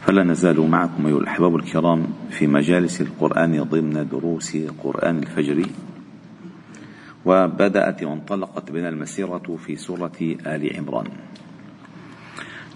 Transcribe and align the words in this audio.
فلا 0.00 0.24
نزال 0.24 0.60
معكم 0.60 1.06
أيها 1.06 1.18
الأحباب 1.18 1.56
الكرام 1.56 2.06
في 2.30 2.46
مجالس 2.46 3.00
القرآن 3.00 3.62
ضمن 3.62 4.08
دروس 4.08 4.56
قرآن 4.56 5.18
الفجر. 5.18 5.66
وبدأت 7.24 8.02
وانطلقت 8.02 8.72
بنا 8.72 8.88
المسيرة 8.88 9.56
في 9.66 9.76
سورة 9.76 10.36
آل 10.46 10.76
عمران. 10.76 11.06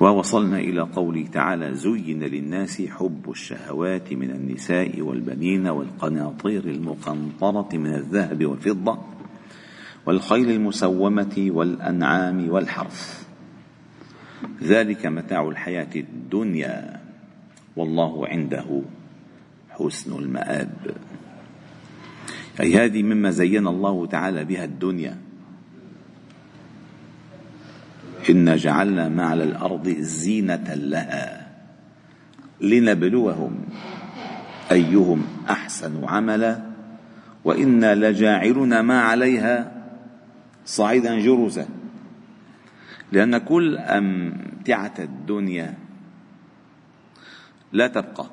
ووصلنا 0.00 0.58
إلى 0.58 0.80
قوله 0.80 1.26
تعالى 1.32 1.74
زين 1.74 2.22
للناس 2.22 2.82
حب 2.82 3.30
الشهوات 3.30 4.12
من 4.12 4.30
النساء 4.30 5.00
والبنين 5.00 5.66
والقناطير 5.66 6.64
المقنطرة 6.64 7.68
من 7.72 7.94
الذهب 7.94 8.46
والفضة 8.46 8.98
والخيل 10.06 10.50
المسومة 10.50 11.46
والأنعام 11.48 12.50
والحرث. 12.50 13.24
ذلك 14.62 15.06
متاع 15.06 15.48
الحياة 15.48 15.90
الدنيا. 15.96 17.03
والله 17.76 18.28
عنده 18.28 18.82
حسن 19.70 20.18
المآب. 20.18 20.96
أي 22.60 22.76
هذه 22.76 23.02
مما 23.02 23.30
زين 23.30 23.66
الله 23.66 24.06
تعالى 24.06 24.44
بها 24.44 24.64
الدنيا. 24.64 25.18
إنا 28.30 28.56
جعلنا 28.56 29.08
ما 29.08 29.26
على 29.26 29.44
الأرض 29.44 29.88
زينة 29.88 30.74
لها 30.74 31.50
لنبلوهم 32.60 33.56
أيهم 34.72 35.26
أحسن 35.50 36.04
عملا. 36.04 36.62
وإنا 37.44 37.94
لجاعلون 37.94 38.80
ما 38.80 39.00
عليها 39.00 39.84
صعيدا 40.64 41.20
جرزا. 41.20 41.68
لأن 43.12 43.38
كل 43.38 43.78
أمتعة 43.78 44.94
الدنيا 44.98 45.83
لا 47.74 47.86
تبقى. 47.86 48.26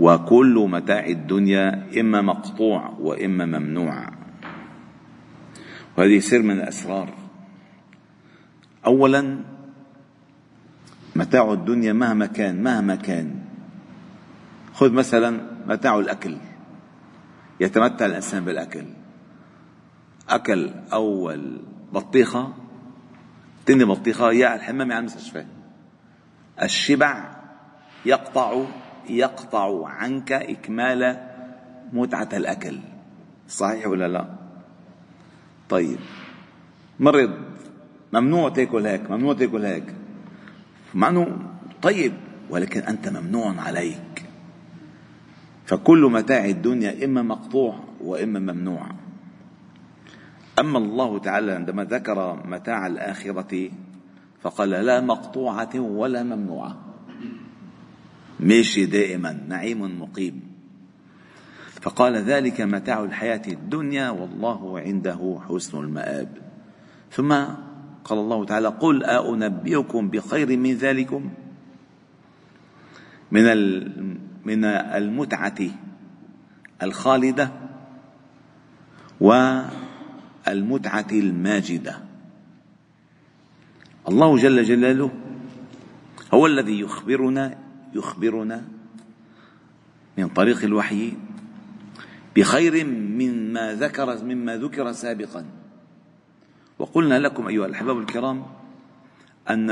وكل 0.00 0.68
متاع 0.70 1.06
الدنيا 1.06 2.00
إما 2.00 2.20
مقطوع 2.20 2.88
وإما 3.00 3.46
ممنوع. 3.46 4.08
وهذه 5.98 6.18
سر 6.18 6.42
من 6.42 6.50
الأسرار. 6.50 7.14
أولا 8.86 9.38
متاع 11.16 11.52
الدنيا 11.52 11.92
مهما 11.92 12.26
كان 12.26 12.62
مهما 12.62 12.94
كان. 12.94 13.44
خذ 14.74 14.92
مثلا 14.92 15.40
متاع 15.66 15.98
الأكل. 15.98 16.36
يتمتع 17.60 18.06
الإنسان 18.06 18.44
بالأكل. 18.44 18.84
أكل 20.28 20.70
أول 20.92 21.60
بطيخة 21.92 22.52
تاني 23.66 23.84
بطيخة 23.84 24.32
يا 24.32 24.54
الحمام 24.54 24.92
على 24.92 24.98
المستشفى 24.98 25.44
الشبع 26.62 27.36
يقطع 28.06 28.64
يقطع 29.08 29.88
عنك 29.88 30.32
إكمال 30.32 31.28
متعة 31.92 32.28
الأكل. 32.32 32.78
صحيح 33.48 33.86
ولا 33.86 34.08
لا؟ 34.08 34.28
طيب. 35.68 35.98
مرض. 37.00 37.30
ممنوع 38.12 38.48
تأكل 38.48 38.86
هيك 38.86 39.10
ممنوع 39.10 39.34
تأكل 39.34 39.64
هيك. 39.64 39.94
مع 40.94 41.08
انه 41.08 41.38
طيب 41.82 42.12
ولكن 42.50 42.80
أنت 42.80 43.08
ممنوع 43.08 43.60
عليك. 43.60 44.24
فكل 45.66 46.10
متاع 46.12 46.44
الدنيا 46.44 47.04
إما 47.04 47.22
مقطوع 47.22 47.78
وإما 48.00 48.38
ممنوع. 48.38 48.86
أما 50.58 50.78
الله 50.78 51.18
تعالى 51.18 51.52
عندما 51.52 51.84
ذكر 51.84 52.46
متاع 52.46 52.86
الآخرة 52.86 53.70
فقال 54.42 54.70
لا 54.70 55.00
مقطوعة 55.00 55.70
ولا 55.74 56.22
ممنوعة. 56.22 56.76
ماشي 58.40 58.86
دائما 58.86 59.32
نعيم 59.48 60.02
مقيم. 60.02 60.40
فقال 61.80 62.16
ذلك 62.16 62.60
متاع 62.60 63.04
الحياة 63.04 63.42
الدنيا 63.48 64.10
والله 64.10 64.80
عنده 64.80 65.40
حسن 65.48 65.78
المآب. 65.78 66.28
ثم 67.10 67.32
قال 68.04 68.18
الله 68.18 68.44
تعالى 68.44 68.68
قل 68.68 69.04
أنبئكم 69.04 70.10
بخير 70.10 70.56
من 70.56 70.74
ذلكم؟ 70.74 71.30
من 73.30 73.44
من 74.44 74.64
المتعة 74.64 75.58
الخالدة 76.82 77.50
والمتعة 79.20 81.06
الماجدة. 81.12 82.11
الله 84.08 84.36
جل 84.36 84.62
جلاله 84.62 85.10
هو 86.34 86.46
الذي 86.46 86.80
يخبرنا 86.80 87.58
يخبرنا 87.94 88.64
من 90.18 90.28
طريق 90.28 90.64
الوحي 90.64 91.12
بخير 92.36 92.86
مما 92.86 93.74
ذكر 93.74 94.24
مما 94.24 94.56
ذكر 94.56 94.92
سابقا. 94.92 95.44
وقلنا 96.78 97.18
لكم 97.18 97.48
أيها 97.48 97.66
الأحباب 97.66 97.98
الكرام 97.98 98.46
أن 99.50 99.70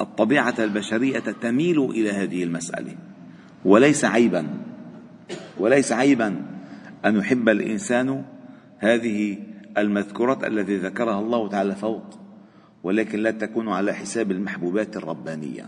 الطبيعة 0.00 0.54
البشرية 0.58 1.18
تميل 1.18 1.80
إلى 1.80 2.10
هذه 2.10 2.44
المسألة 2.44 2.96
وليس 3.64 4.04
عيبا 4.04 4.46
وليس 5.58 5.92
عيبا 5.92 6.42
أن 7.04 7.16
يحب 7.16 7.48
الإنسان 7.48 8.24
هذه 8.78 9.38
المذكورات 9.78 10.44
التي 10.44 10.76
ذكرها 10.76 11.20
الله 11.20 11.48
تعالى 11.48 11.74
فوق. 11.74 12.23
ولكن 12.84 13.18
لا 13.18 13.30
تكون 13.30 13.68
على 13.68 13.92
حساب 13.92 14.30
المحبوبات 14.30 14.96
الربانية. 14.96 15.66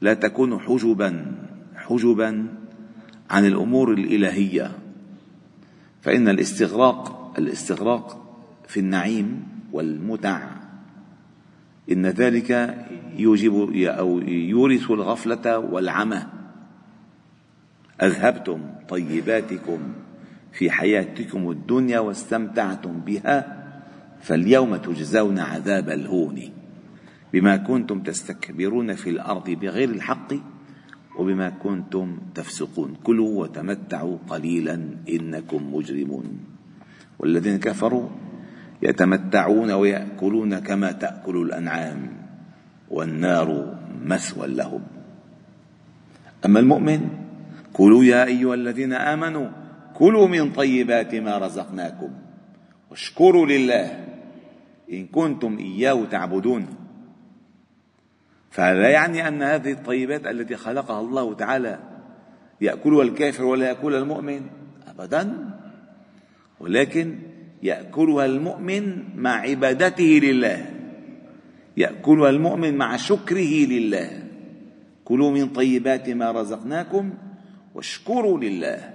لا 0.00 0.14
تكون 0.14 0.60
حجبا 0.60 1.36
حجبا 1.76 2.46
عن 3.30 3.46
الأمور 3.46 3.92
الإلهية. 3.92 4.78
فإن 6.02 6.28
الاستغراق 6.28 7.34
الاستغراق 7.38 8.36
في 8.68 8.80
النعيم 8.80 9.46
والمتع. 9.72 10.50
إن 11.92 12.06
ذلك 12.06 12.78
يوجب 13.16 13.72
أو 13.86 14.18
يورث 14.28 14.90
الغفلة 14.90 15.58
والعمى. 15.58 16.22
أذهبتم 18.02 18.60
طيباتكم 18.88 19.78
في 20.52 20.70
حياتكم 20.70 21.50
الدنيا 21.50 21.98
واستمتعتم 21.98 23.00
بها. 23.00 23.63
فاليوم 24.24 24.76
تجزون 24.76 25.38
عذاب 25.38 25.90
الهون 25.90 26.40
بما 27.32 27.56
كنتم 27.56 28.02
تستكبرون 28.02 28.94
في 28.94 29.10
الأرض 29.10 29.50
بغير 29.50 29.88
الحق 29.88 30.32
وبما 31.18 31.48
كنتم 31.50 32.18
تفسقون. 32.34 32.96
كلوا 33.04 33.42
وتمتعوا 33.42 34.18
قليلا 34.28 34.80
إنكم 35.08 35.74
مجرمون. 35.74 36.24
والذين 37.18 37.58
كفروا 37.58 38.08
يتمتعون 38.82 39.70
ويأكلون 39.70 40.58
كما 40.58 40.92
تأكل 40.92 41.36
الأنعام 41.36 42.08
والنار 42.90 43.78
مثوى 44.04 44.46
لهم. 44.48 44.82
أما 46.46 46.60
المؤمن 46.60 47.08
كلوا 47.72 48.04
يا 48.04 48.24
أيها 48.24 48.54
الذين 48.54 48.92
آمنوا 48.92 49.48
كلوا 49.94 50.28
من 50.28 50.52
طيبات 50.52 51.14
ما 51.14 51.38
رزقناكم 51.38 52.10
واشكروا 52.90 53.46
لله 53.46 54.13
إن 54.92 55.06
كنتم 55.06 55.58
إياه 55.58 56.04
تعبدون. 56.04 56.66
فهذا 58.50 58.88
يعني 58.88 59.28
أن 59.28 59.42
هذه 59.42 59.72
الطيبات 59.72 60.26
التي 60.26 60.56
خلقها 60.56 61.00
الله 61.00 61.34
تعالى 61.34 61.78
يأكلها 62.60 63.02
الكافر 63.02 63.44
ولا 63.44 63.68
يأكلها 63.68 63.98
المؤمن؟ 63.98 64.40
أبدا. 64.88 65.50
ولكن 66.60 67.18
يأكلها 67.62 68.24
المؤمن 68.24 69.02
مع 69.16 69.30
عبادته 69.30 70.20
لله. 70.22 70.66
يأكلها 71.76 72.30
المؤمن 72.30 72.76
مع 72.76 72.96
شكره 72.96 73.66
لله. 73.66 74.24
كلوا 75.04 75.30
من 75.30 75.48
طيبات 75.48 76.08
ما 76.10 76.30
رزقناكم 76.30 77.14
واشكروا 77.74 78.38
لله. 78.38 78.94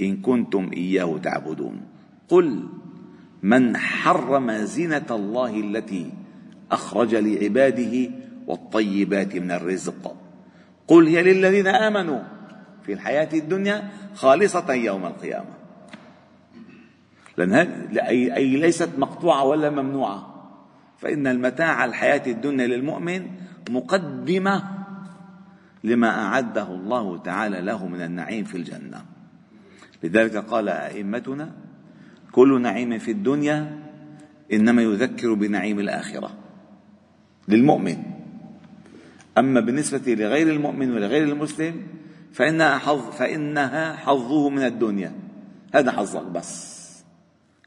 إن 0.00 0.16
كنتم 0.16 0.70
إياه 0.72 1.18
تعبدون. 1.18 1.80
قل 2.28 2.68
من 3.42 3.76
حرم 3.76 4.52
زينة 4.52 5.06
الله 5.10 5.60
التي 5.60 6.12
أخرج 6.72 7.14
لعباده 7.14 8.10
والطيبات 8.46 9.36
من 9.36 9.50
الرزق. 9.50 10.16
قل 10.88 11.06
هي 11.06 11.22
للذين 11.22 11.66
آمنوا 11.66 12.22
في 12.82 12.92
الحياة 12.92 13.28
الدنيا 13.34 13.88
خالصة 14.14 14.72
يوم 14.72 15.06
القيامة. 15.06 15.54
أي, 17.38 18.36
أي 18.36 18.56
ليست 18.56 18.90
مقطوعة 18.98 19.44
ولا 19.44 19.70
ممنوعة. 19.70 20.28
فإن 20.98 21.26
المتاع 21.26 21.84
الحياة 21.84 22.22
الدنيا 22.26 22.66
للمؤمن 22.66 23.30
مقدمة 23.70 24.64
لما 25.84 26.26
أعده 26.26 26.68
الله 26.74 27.18
تعالى 27.18 27.60
له 27.60 27.86
من 27.86 28.02
النعيم 28.02 28.44
في 28.44 28.56
الجنة. 28.56 29.04
لذلك 30.02 30.36
قال 30.36 30.68
أئمتنا 30.68 31.52
كل 32.32 32.60
نعيم 32.60 32.98
في 32.98 33.10
الدنيا 33.10 33.78
إنما 34.52 34.82
يذكر 34.82 35.34
بنعيم 35.34 35.78
الآخرة 35.80 36.30
للمؤمن. 37.48 37.96
أما 39.38 39.60
بالنسبة 39.60 40.14
لغير 40.14 40.48
المؤمن 40.48 40.90
ولغير 40.92 41.24
المسلم 41.24 41.86
فإنها 42.32 42.78
حظ 42.78 43.10
فإنها 43.10 43.96
حظه 43.96 44.48
من 44.48 44.62
الدنيا. 44.62 45.12
هذا 45.74 45.92
حظك 45.92 46.24
بس. 46.24 46.72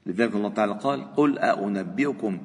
لذلك 0.05 0.35
الله 0.35 0.49
تعالى 0.49 0.73
قال 0.73 1.15
قل 1.15 1.39
أنبئكم 1.39 2.39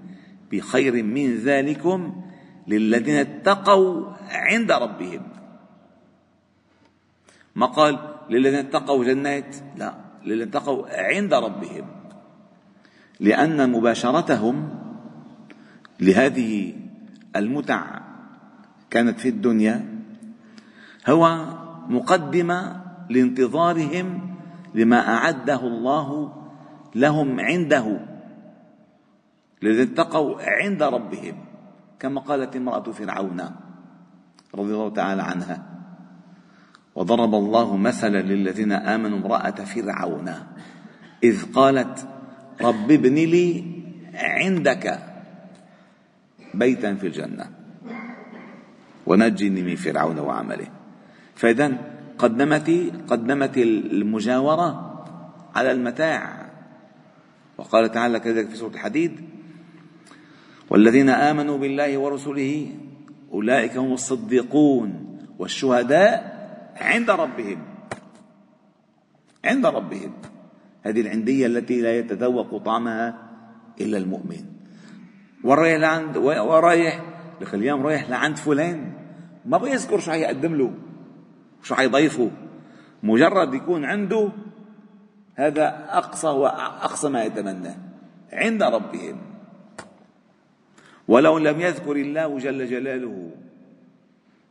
بخير 0.52 1.02
من 1.02 1.36
ذلكم 1.36 2.22
للذين 2.68 3.16
اتقوا 3.16 4.06
عند 4.30 4.72
ربهم. 4.72 5.22
ما 7.54 7.66
قال 7.66 7.98
للذين 8.30 8.58
اتقوا 8.58 9.04
جنات؟ 9.04 9.56
لا 9.76 9.94
للذين 10.24 10.48
اتقوا 10.48 10.86
عند 10.88 11.34
ربهم. 11.34 11.99
لأن 13.20 13.70
مباشرتهم 13.70 14.68
لهذه 16.00 16.74
المتع 17.36 18.00
كانت 18.90 19.20
في 19.20 19.28
الدنيا 19.28 20.00
هو 21.08 21.46
مقدمة 21.88 22.82
لانتظارهم 23.10 24.36
لما 24.74 25.08
أعده 25.08 25.60
الله 25.60 26.32
لهم 26.94 27.40
عنده 27.40 28.00
الذين 29.62 29.92
اتقوا 29.92 30.36
عند 30.40 30.82
ربهم 30.82 31.34
كما 31.98 32.20
قالت 32.20 32.56
امرأة 32.56 32.82
فرعون 32.82 33.42
رضي 34.54 34.72
الله 34.74 34.90
تعالى 34.90 35.22
عنها 35.22 35.66
وضرب 36.94 37.34
الله 37.34 37.76
مثلا 37.76 38.22
للذين 38.22 38.72
آمنوا 38.72 39.18
امرأة 39.18 39.50
فرعون 39.50 40.32
إذ 41.24 41.52
قالت 41.52 42.08
رب 42.62 42.90
ابن 42.90 43.14
لي 43.14 43.64
عندك 44.14 44.98
بيتا 46.54 46.94
في 46.94 47.06
الجنة. 47.06 47.50
ونجني 49.06 49.62
من 49.62 49.76
فرعون 49.76 50.18
وعمله. 50.18 50.66
فإذا 51.34 51.72
قدمت 52.18 52.70
قدمت 53.08 53.56
المجاورة 53.56 54.68
على 55.54 55.72
المتاع. 55.72 56.50
وقال 57.58 57.92
تعالى 57.92 58.20
كذلك 58.20 58.48
في 58.48 58.56
سورة 58.56 58.74
الحديد 58.74 59.20
والذين 60.70 61.08
آمنوا 61.08 61.58
بالله 61.58 61.98
ورسله 61.98 62.70
أولئك 63.32 63.76
هم 63.76 63.92
الصديقون 63.92 65.18
والشهداء 65.38 66.40
عند 66.76 67.10
ربهم. 67.10 67.58
عند 69.44 69.66
ربهم. 69.66 70.12
هذه 70.82 71.00
العندية 71.00 71.46
التي 71.46 71.80
لا 71.80 71.98
يتذوق 71.98 72.56
طعمها 72.56 73.18
إلا 73.80 73.98
المؤمن. 73.98 74.44
ورايح 75.44 75.80
لعند 75.80 76.16
ورايح 76.16 77.02
لك 77.40 77.54
اليوم 77.54 77.86
رايح 77.86 78.10
لعند 78.10 78.36
فلان. 78.36 78.92
ما 79.46 79.58
بيذكر 79.58 79.98
شو 79.98 80.10
حيقدم 80.10 80.54
له؟ 80.54 80.72
شو 81.62 81.74
حيضيفه؟ 81.74 82.30
مجرد 83.02 83.54
يكون 83.54 83.84
عنده 83.84 84.32
هذا 85.34 85.86
أقصى 85.88 86.26
وأقصى 86.26 87.08
ما 87.08 87.24
يتمناه. 87.24 87.76
عند 88.32 88.62
ربهم. 88.62 89.16
ولو 91.08 91.38
لم 91.38 91.60
يذكر 91.60 91.96
الله 91.96 92.38
جل 92.38 92.66
جلاله 92.66 93.30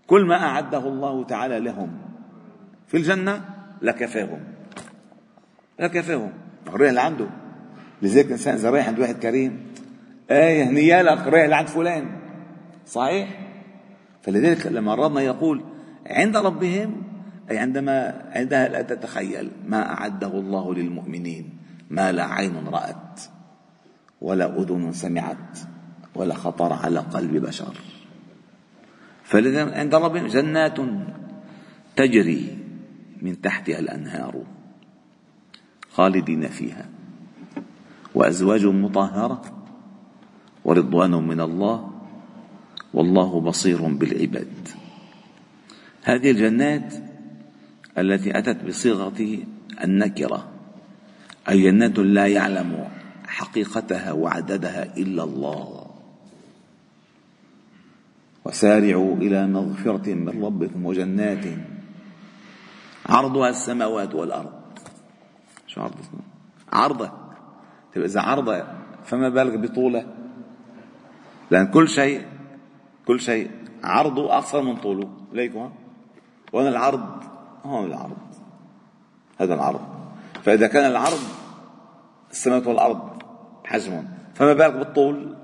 كل 0.08 0.26
ما 0.26 0.36
أعده 0.36 0.88
الله 0.88 1.24
تعالى 1.24 1.60
لهم 1.60 1.98
في 2.88 2.98
الجنة 2.98 3.46
لكفاهم. 3.82 4.59
لكفاهم 5.80 6.32
رايح 6.68 6.94
لعنده 6.94 7.28
لذلك 8.02 8.26
الإنسان 8.26 8.56
إذا 8.56 8.70
رايح 8.70 8.88
عند 8.88 9.00
واحد 9.00 9.16
كريم 9.16 9.60
إيه 10.32 10.64
هنيالك 10.64 11.28
رايح 11.28 11.46
لعند 11.46 11.68
فلان. 11.68 12.06
صحيح؟ 12.86 13.40
فلذلك 14.22 14.68
لما 14.68 14.96
ربنا 14.96 15.22
يقول 15.22 15.64
عند 16.08 16.38
ربهم 16.38 17.02
أي 17.52 17.58
عندما 17.58 18.26
عندها 18.32 18.68
لا 18.68 18.82
تتخيل 18.82 19.52
ما 19.68 19.92
أعده 19.94 20.28
الله 20.28 20.74
للمؤمنين 20.74 21.50
ما 21.90 22.12
لا 22.12 22.26
عين 22.26 22.68
رأت 22.68 23.22
ولا 24.22 24.62
أذن 24.62 24.92
سمعت 24.94 25.60
ولا 26.16 26.34
خطر 26.34 26.74
على 26.74 27.00
قلب 27.00 27.46
بشر. 27.46 27.78
فلذا 29.24 29.80
عند 29.80 29.96
ربهم 29.96 30.28
جنات 30.28 30.78
تجري 31.96 32.58
من 33.22 33.42
تحتها 33.42 33.80
الأنهار. 33.80 34.44
خالدين 36.00 36.48
فيها. 36.48 36.86
وأزواج 38.16 38.66
مطهرة 38.66 39.42
ورضوان 40.66 41.12
من 41.12 41.42
الله 41.42 41.92
والله 42.94 43.42
بصير 43.42 43.82
بالعباد. 43.82 44.68
هذه 46.04 46.32
الجنات 46.32 46.94
التي 47.98 48.38
أتت 48.40 48.64
بصيغة 48.64 49.20
النكرة 49.84 50.48
أي 51.50 51.64
جنات 51.64 52.00
لا 52.00 52.28
يعلم 52.28 52.88
حقيقتها 53.28 54.12
وعددها 54.12 54.98
إلا 54.98 55.24
الله. 55.24 55.86
وسارعوا 58.46 59.16
إلى 59.16 59.48
مغفرة 59.48 60.14
من 60.14 60.44
ربكم 60.44 60.86
وجنات 60.86 61.46
عرضها 63.06 63.50
السماوات 63.50 64.16
والأرض. 64.16 64.59
شو 65.80 65.84
عرض 65.84 65.96
عرضة. 66.74 67.12
طيب 67.96 68.04
إذا 68.04 68.22
عرضة 68.22 68.64
فما 69.06 69.30
بالك 69.30 69.60
بطولة؟ 69.60 70.06
لأن 71.52 71.68
كل 71.68 71.90
شيء 71.90 72.26
كل 73.06 73.20
شيء 73.20 73.52
عرضه 73.84 74.34
أقصر 74.38 74.62
من 74.62 74.76
طوله. 74.76 75.10
ليكم 75.34 75.72
وين 76.54 76.68
العرض 76.68 77.24
هون 77.66 77.86
العرض. 77.86 78.18
هذا 79.40 79.54
العرض. 79.54 79.82
فإذا 80.44 80.68
كان 80.68 80.92
العرض 80.92 81.20
السماوات 82.32 82.68
والأرض 82.68 83.24
حجم 83.66 84.04
فما 84.36 84.54
بالك 84.54 84.74
بالطول؟ 84.74 85.36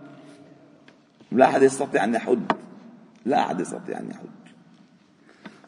لا 1.32 1.46
أحد 1.46 1.62
يستطيع 1.62 2.04
أن 2.04 2.14
يحد. 2.14 2.52
لا 3.26 3.46
أحد 3.46 3.60
يستطيع 3.60 4.00
أن 4.00 4.10
يحد. 4.10 4.54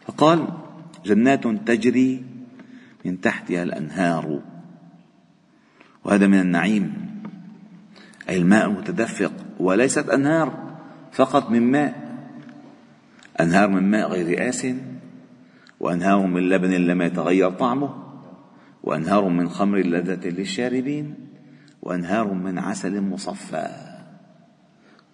فقال 0.07 0.47
جنات 1.05 1.47
تجري 1.47 2.25
من 3.05 3.21
تحتها 3.21 3.63
الأنهار. 3.63 4.41
وهذا 6.03 6.27
من 6.27 6.39
النعيم. 6.39 6.93
أي 8.29 8.37
الماء 8.37 8.65
المتدفق 8.65 9.31
وليست 9.59 10.09
أنهار 10.09 10.77
فقط 11.11 11.49
من 11.49 11.71
ماء. 11.71 12.07
أنهار 13.39 13.67
من 13.67 13.91
ماء 13.91 14.09
غير 14.09 14.49
آس 14.49 14.67
وأنهار 15.79 16.27
من 16.27 16.49
لبن 16.49 16.71
لم 16.71 17.01
يتغير 17.01 17.51
طعمه 17.51 18.03
وأنهار 18.83 19.29
من 19.29 19.49
خمر 19.49 19.77
لذة 19.77 20.29
للشاربين 20.29 21.15
وأنهار 21.81 22.33
من 22.33 22.59
عسل 22.59 23.01
مصفى. 23.01 23.67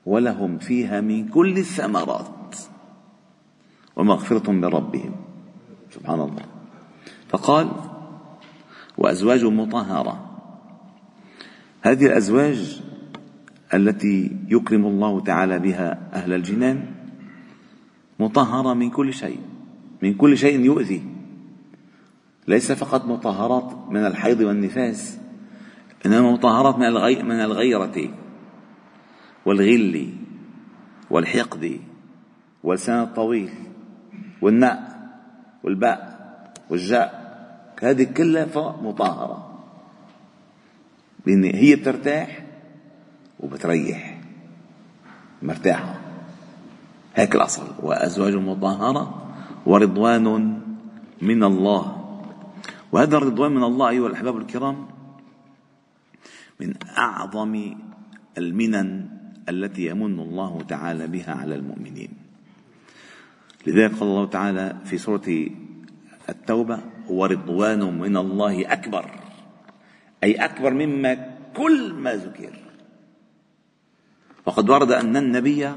ولهم 0.05 0.57
فيها 0.57 1.01
من 1.01 1.27
كل 1.27 1.57
الثمرات. 1.57 2.55
ومغفرة 3.95 4.51
من 4.51 4.65
ربهم 4.65 5.15
سبحان 5.91 6.19
الله. 6.19 6.45
فقال 7.29 7.71
وأزواج 8.97 9.45
مطهرة. 9.45 10.32
هذه 11.83 12.05
الأزواج 12.05 12.81
التي 13.73 14.31
يكرم 14.47 14.85
الله 14.85 15.19
تعالى 15.19 15.59
بها 15.59 16.09
أهل 16.13 16.33
الجنان 16.33 16.85
مطهرة 18.19 18.73
من 18.73 18.89
كل 18.89 19.13
شيء 19.13 19.39
من 20.01 20.13
كل 20.13 20.37
شيء 20.37 20.59
يؤذي. 20.59 21.03
ليس 22.47 22.71
فقط 22.71 23.05
مطهرات 23.05 23.89
من 23.89 24.05
الحيض 24.05 24.41
والنفاس 24.41 25.19
إنما 26.05 26.31
مطهرات 26.31 26.77
من 26.77 26.87
الغي 26.87 27.23
من 27.23 27.39
الغيرة 27.39 28.09
والغل 29.45 30.09
والحقد 31.09 31.79
واللسان 32.63 33.03
الطويل 33.03 33.49
والناء 34.41 35.09
والباء 35.63 35.99
والجاء 36.69 37.23
هذه 37.81 38.03
كلها 38.03 38.77
مطهرة. 38.81 39.52
لأن 41.25 41.43
هي 41.43 41.75
بترتاح 41.75 42.45
وبتريح. 43.39 44.21
مرتاحة. 45.41 45.95
هيك 47.15 47.35
الأصل. 47.35 47.67
وأزواج 47.79 48.35
مطهرة 48.35 49.03
ورضوان 49.65 50.59
من 51.21 51.43
الله. 51.43 51.83
وهذا 52.91 53.17
الرضوان 53.17 53.51
من 53.51 53.63
الله 53.63 53.89
أيها 53.89 54.07
الأحباب 54.07 54.37
الكرام 54.37 54.87
من 56.59 56.73
أعظم 56.97 57.75
المنن 58.37 59.09
التي 59.49 59.85
يمن 59.85 60.19
الله 60.19 60.61
تعالى 60.61 61.07
بها 61.07 61.33
على 61.33 61.55
المؤمنين. 61.55 62.09
لذلك 63.67 63.91
قال 63.91 64.09
الله 64.09 64.25
تعالى 64.25 64.75
في 64.85 64.97
سورة 64.97 65.47
التوبة 66.29 66.79
ورضوان 67.09 67.99
من 67.99 68.17
الله 68.17 68.73
أكبر. 68.73 69.22
أي 70.23 70.33
أكبر 70.33 70.73
مما 70.73 71.37
كل 71.55 71.93
ما 71.93 72.13
ذكر. 72.15 72.55
وقد 74.45 74.69
ورد 74.69 74.91
أن 74.91 75.17
النبي 75.17 75.71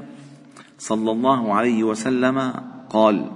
صلى 0.77 1.11
الله 1.11 1.53
عليه 1.53 1.83
وسلم 1.83 2.53
قال 2.89 3.31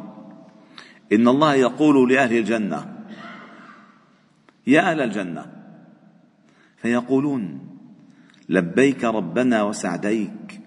إن 1.14 1.28
الله 1.28 1.56
يقول 1.56 2.14
لأهل 2.14 2.38
الجنة 2.38 2.98
يا 4.68 4.92
أهل 4.92 5.02
الجنة. 5.02 5.46
فيقولون 6.78 7.60
لبيك 8.50 9.04
ربنا 9.04 9.64
وسعديك 9.64 10.62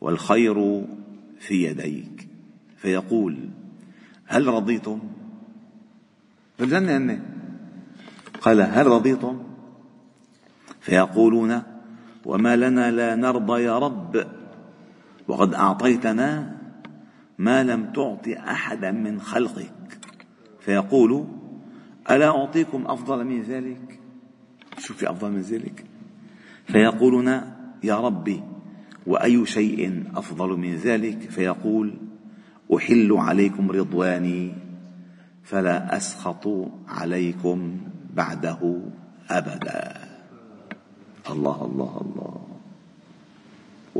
والخير 0.00 0.84
في 1.38 1.64
يديك. 1.64 2.28
فيقول 2.76 3.48
هل 4.26 4.46
رضيتم؟ 4.46 5.00
في 6.56 6.64
الجنة 6.64 6.96
هن 6.96 7.35
قال 8.40 8.60
هل 8.60 8.86
رضيتم؟ 8.86 9.42
فيقولون 10.80 11.62
وما 12.24 12.56
لنا 12.56 12.90
لا 12.90 13.14
نرضى 13.14 13.62
يا 13.62 13.78
رب. 13.78 14.26
وقد 15.28 15.54
أعطيتنا 15.54 16.56
ما 17.38 17.62
لم 17.64 17.92
تعط 17.92 18.28
أحدا 18.28 18.90
من 18.90 19.20
خلقك. 19.20 19.98
فيقول 20.60 21.26
ألا 22.10 22.28
أعطيكم 22.28 22.84
أفضل 22.86 23.24
من 23.24 23.42
ذلك؟ 23.42 24.00
شوف 24.78 24.96
في 24.96 25.10
أفضل 25.10 25.30
من 25.32 25.40
ذلك. 25.40 25.84
فيقولون 26.64 27.28
يا 27.84 28.00
ربي 28.00 28.42
وأي 29.06 29.46
شيء 29.46 30.04
أفضل 30.16 30.48
من 30.56 30.74
ذلك؟ 30.74 31.30
فيقول 31.30 31.94
أحل 32.76 33.12
عليكم 33.12 33.70
رضواني 33.70 34.54
فلا 35.42 35.96
أسخط 35.96 36.48
عليكم. 36.88 37.78
بعده 38.16 38.60
أبدا. 39.30 39.80
الله 41.30 41.58
الله 41.68 41.94
الله. 42.04 42.36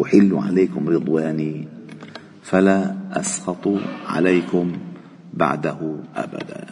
أحل 0.02 0.30
عليكم 0.34 0.88
رضواني 0.88 1.68
فلا 2.42 2.96
أسخط 3.12 3.64
عليكم 4.06 4.66
بعده 5.34 5.80
أبدا. 6.16 6.62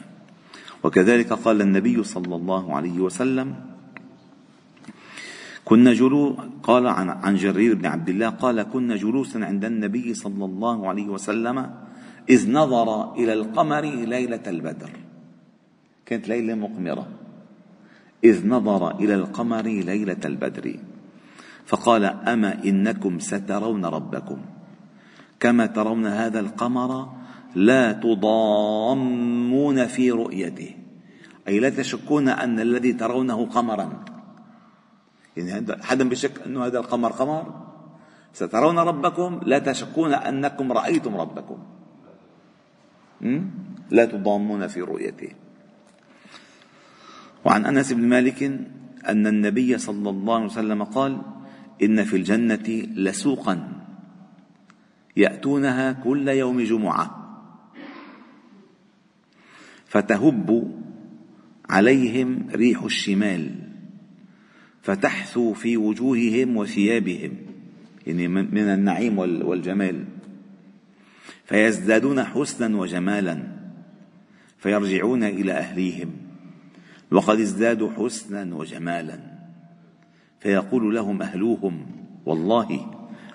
وكذلك 0.85 1.33
قال 1.33 1.63
النبي 1.63 1.97
صلى 2.05 2.35
الله 2.37 2.65
عليه 2.77 2.99
وسلم 3.01 3.49
كنا 5.65 5.93
جلو 5.97 6.37
قال 6.63 6.87
عن 6.87 7.09
عن 7.09 7.35
جرير 7.37 7.75
بن 7.75 7.87
عبد 7.87 8.09
الله 8.09 8.29
قال 8.29 8.63
كنا 8.63 8.97
جلوسا 8.97 9.39
عند 9.39 9.65
النبي 9.65 10.15
صلى 10.15 10.45
الله 10.45 10.89
عليه 10.89 11.09
وسلم 11.09 11.57
إذ 12.29 12.53
نظر 12.53 13.15
إلى 13.17 13.33
القمر 13.33 13.85
ليلة 14.05 14.45
البدر. 14.47 14.93
كانت 16.07 16.29
ليلة 16.29 16.55
مقمرة. 16.55 17.24
إذ 18.25 18.49
نظر 18.49 18.97
إلى 18.97 19.15
القمر 19.15 19.63
ليلة 19.63 20.23
البدر 20.25 20.77
فقال 21.67 22.05
أما 22.05 22.65
إنكم 22.65 23.19
سترون 23.19 23.85
ربكم. 23.85 24.39
كما 25.41 25.67
ترون 25.67 26.07
هذا 26.07 26.41
القمر 26.41 27.09
لا 27.55 27.93
تضامون 27.93 29.87
في 29.87 30.11
رؤيته. 30.11 30.75
أي 31.49 31.61
لا 31.61 31.71
تشكون 31.71 32.29
أن 32.29 32.61
الذي 32.61 32.93
ترونه 32.93 33.47
قمرا. 33.47 34.05
يعني 35.37 35.83
حدا 35.83 36.09
بشك 36.09 36.43
أنه 36.47 36.67
هذا 36.67 36.79
القمر 36.79 37.13
قمر؟ 37.13 37.45
سترون 38.33 38.79
ربكم؟ 38.79 39.41
لا 39.43 39.59
تشكون 39.59 40.15
أنكم 40.15 40.73
رأيتم 40.73 41.17
ربكم. 41.17 41.59
لا 43.91 44.05
تضامون 44.05 44.67
في 44.67 44.81
رؤيته. 44.81 45.44
وعن 47.45 47.65
أنس 47.67 47.93
بن 47.93 48.09
مالك 48.09 48.43
أن 49.09 49.27
النبي 49.27 49.79
صلى 49.79 50.11
الله 50.11 50.35
عليه 50.35 50.45
وسلم 50.45 50.85
قال 50.85 51.23
إن 51.83 52.05
في 52.05 52.17
الجنة 52.17 52.87
لسوقا 52.97 53.85
يأتونها 55.17 55.93
كل 55.93 56.29
يوم 56.29 56.61
جمعة 56.61 57.21
فتهب 59.87 60.75
عليهم 61.71 62.47
ريح 62.55 62.83
الشمال 62.83 63.51
فتحثو 64.83 65.53
في 65.53 65.77
وجوههم 65.77 66.57
وثيابهم 66.57 67.33
يعني 68.07 68.29
من 68.29 68.59
النعيم 68.59 69.19
والجمال. 69.19 70.05
فيزدادون 71.45 72.25
حسنا 72.25 72.77
وجمالا 72.77 73.43
فيرجعون 74.59 75.23
إلى 75.23 75.53
أهليهم. 75.53 76.24
وقد 77.15 77.41
ازدادوا 77.41 77.91
حسنا 77.91 78.57
وجمالا. 78.57 79.19
فيقول 80.41 80.95
لهم 80.95 81.23
أهلوهم 81.23 81.87
والله 82.27 82.91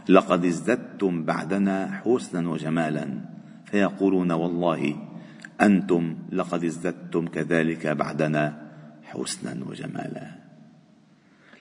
لقد 0.09 0.45
ازددتم 0.45 1.24
بعدنا 1.24 2.01
حسنا 2.03 2.50
وجمالا. 2.50 3.07
فيقولون 3.65 4.31
والله 4.31 4.95
أنتم 5.62 6.15
لقد 6.31 6.63
ازددتم 6.63 7.27
كذلك 7.27 7.88
بعدنا 7.88 8.71
حسنا 9.03 9.65
وجمالا. 9.65 10.27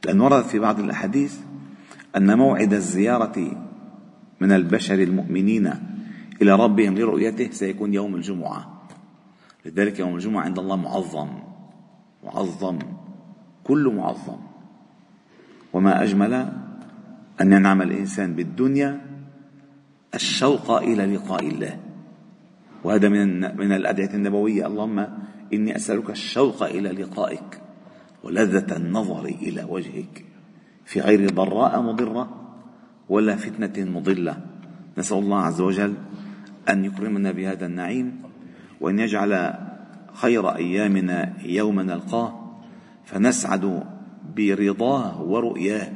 لأن 0.05 0.21
ورد 0.21 0.45
في 0.45 0.59
بعض 0.59 0.81
الأحاديث 0.81 1.39
أن 2.17 2.39
موعد 2.39 2.73
الزيارة 2.73 3.67
من 4.41 4.53
البشر 4.53 4.95
المؤمنين 4.95 5.71
إلى 6.43 6.55
ربهم 6.55 6.99
لرؤيته 6.99 7.51
سيكون 7.51 7.95
يوم 7.95 8.15
الجمعة. 8.15 8.83
لذلك 9.67 9.99
يوم 9.99 10.15
الجمعة 10.15 10.43
عند 10.43 10.59
الله 10.59 10.77
معظم. 10.77 11.48
معظم 12.29 12.79
كل 13.65 13.95
معظم. 13.97 14.39
وما 15.73 16.03
أجمل 16.03 16.33
أن 17.41 17.53
ينعم 17.53 17.83
الإنسان 17.83 18.35
بالدنيا 18.35 19.01
الشوق 20.15 20.71
إلى 20.71 21.17
لقاء 21.17 21.49
الله. 21.49 21.81
وهذا 22.85 23.09
من 23.09 23.41
من 23.57 23.73
الأدعية 23.73 24.15
النبوية. 24.15 24.67
اللهم 24.67 25.07
إني 25.53 25.77
أسألك 25.77 26.11
الشوق 26.11 26.63
إلى 26.63 26.89
لقائك 26.89 27.61
ولذة 28.25 28.77
النظر 28.77 29.25
إلى 29.25 29.65
وجهك. 29.65 30.25
في 30.85 31.01
غير 31.01 31.31
ضراء 31.31 31.83
مضرة 31.83 32.25
ولا 33.09 33.37
فتنة 33.37 33.91
مضلة. 33.91 34.37
نسأل 34.99 35.19
الله 35.19 35.41
عز 35.41 35.61
وجل 35.61 35.95
أن 36.69 36.85
يكرمنا 36.85 37.33
بهذا 37.33 37.67
النعيم 37.67 38.23
وأن 38.81 38.99
يجعل 38.99 39.55
خير 40.19 40.57
أيامنا 40.57 41.47
يوم 41.47 41.81
نلقاه 41.81 42.59
فنسعد 43.05 43.85
برضاه 44.37 45.23
ورؤياه. 45.23 45.93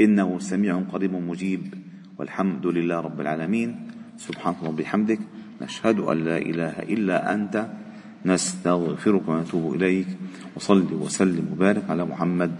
إنه 0.00 0.38
سميع 0.38 0.80
قريب 0.92 1.14
مجيب 1.14 1.74
والحمد 2.18 2.66
لله 2.66 3.00
رب 3.00 3.20
العالمين. 3.20 3.70
سبحانك 4.16 4.56
اللهم 4.58 4.74
وبحمدك 4.74 5.20
نشهد 5.62 5.98
أن 5.98 6.24
لا 6.24 6.38
إله 6.38 6.74
إلا 6.82 7.34
أنت 7.34 7.70
نستغفرك 8.26 9.28
ونتوب 9.28 9.74
إليك. 9.74 10.06
وصل 10.56 10.94
وسلم 10.94 11.52
وبارك 11.52 11.90
على 11.90 12.04
محمد 12.04 12.52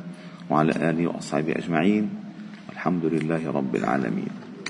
وعلى 0.50 0.72
آله 0.90 1.06
وأصحابه 1.06 1.52
أجمعين. 1.52 2.08
والحمد 2.68 3.04
لله 3.04 3.50
رب 3.50 3.76
العالمين. 3.76 4.43